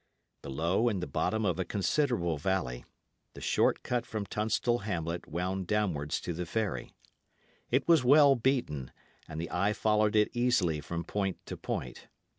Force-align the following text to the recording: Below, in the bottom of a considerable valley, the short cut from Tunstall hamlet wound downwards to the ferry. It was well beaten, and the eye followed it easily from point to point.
Below, 0.41 0.89
in 0.89 0.99
the 0.99 1.05
bottom 1.05 1.45
of 1.45 1.59
a 1.59 1.63
considerable 1.63 2.39
valley, 2.39 2.85
the 3.35 3.39
short 3.39 3.83
cut 3.83 4.03
from 4.03 4.25
Tunstall 4.25 4.79
hamlet 4.79 5.27
wound 5.27 5.67
downwards 5.67 6.19
to 6.21 6.33
the 6.33 6.47
ferry. 6.47 6.95
It 7.69 7.87
was 7.87 8.03
well 8.03 8.35
beaten, 8.35 8.91
and 9.27 9.39
the 9.39 9.51
eye 9.51 9.73
followed 9.73 10.15
it 10.15 10.31
easily 10.35 10.81
from 10.81 11.03
point 11.03 11.37
to 11.45 11.55
point. 11.55 12.07